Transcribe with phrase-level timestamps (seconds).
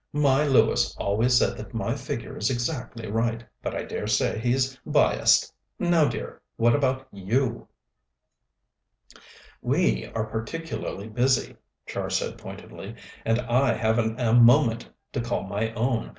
[0.13, 4.75] My Lewis always says that my figure is exactly right, but I dare say he's
[4.83, 5.53] biassed.
[5.77, 7.67] Now, dear, what about you?"
[9.61, 12.95] "We are particularly busy," Char said pointedly,
[13.25, 16.09] "and I haven't a moment to call my own.